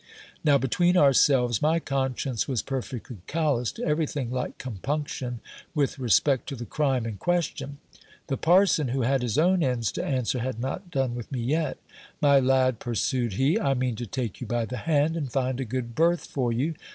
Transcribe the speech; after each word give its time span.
Now, 0.43 0.57
between 0.57 0.97
ourselves, 0.97 1.61
my 1.61 1.79
conscience 1.79 2.47
was 2.47 2.63
perfectly 2.63 3.17
callous 3.27 3.71
to 3.73 3.85
everything 3.85 4.31
like 4.31 4.57
compunction 4.57 5.41
with 5.75 5.99
respect 5.99 6.49
to 6.49 6.55
the 6.55 6.65
crime 6.65 7.05
in 7.05 7.17
question. 7.17 7.77
The 8.25 8.35
parson, 8.35 8.87
who 8.87 9.03
had 9.03 9.21
his 9.21 9.37
own 9.37 9.61
ends 9.61 9.91
to 9.91 10.03
answer, 10.03 10.39
had 10.39 10.59
not 10.59 10.89
done 10.89 11.13
with 11.13 11.31
me 11.31 11.41
yet. 11.41 11.77
My 12.19 12.39
lad, 12.39 12.79
pursued 12.79 13.33
he, 13.33 13.59
I 13.59 13.75
mean 13.75 13.95
to 13.97 14.07
take 14.07 14.41
you 14.41 14.47
by 14.47 14.65
the 14.65 14.77
hand, 14.89 15.15
and 15.15 15.31
find 15.31 15.59
a 15.59 15.65
good 15.65 15.93
berth 15.93 16.25
for 16.25 16.51
you. 16.51 16.73